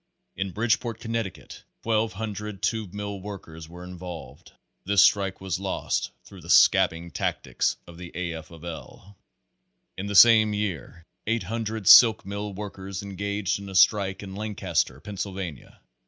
[0.35, 4.51] In Bridgeport, Connecticut, 1,200 tube mill workers were involved.
[4.83, 8.33] This strike was lost through the scab bing tactics of the A.
[8.33, 8.49] F.
[8.49, 9.15] of L.
[9.95, 15.81] In the same year 800 silk mill workers engaged in a strike at Lancaster, Pennsylvania.